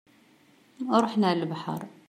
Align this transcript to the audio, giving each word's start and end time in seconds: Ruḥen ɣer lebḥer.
Ruḥen 1.01 1.25
ɣer 1.27 1.35
lebḥer. 1.37 1.81